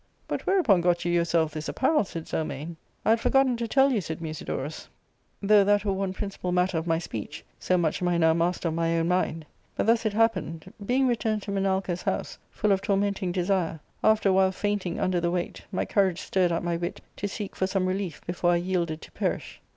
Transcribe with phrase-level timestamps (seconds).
[0.17, 3.91] *' But whereupon got you yourself this apparel?" said 2^1mane." I had forgotten to tell
[3.91, 6.97] you," said Musidorus, ARCADIA,— Book /, 95" though that were one principal matter of my
[6.97, 9.45] speech, so much am I now master of my own mind.
[9.75, 14.29] But thus it hap pened: being returned to Menalcas* house, full of tormenting desire, after
[14.29, 16.51] a while fainting imder the weight, my courage stirred.
[16.51, 19.61] up my wit to seek for some relief before I yielded to perish.